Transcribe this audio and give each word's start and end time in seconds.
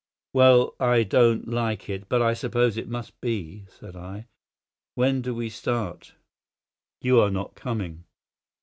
"Well, 0.33 0.73
I 0.79 1.03
don't 1.03 1.47
like 1.47 1.87
it; 1.87 2.09
but 2.09 2.23
I 2.23 2.33
suppose 2.33 2.75
it 2.75 2.89
must 2.89 3.21
be," 3.21 3.65
said 3.69 3.95
I. 3.95 4.25
"When 4.95 5.21
do 5.21 5.35
we 5.35 5.47
start?" 5.47 6.15
"You 7.01 7.19
are 7.19 7.29
not 7.29 7.53
coming." 7.53 8.05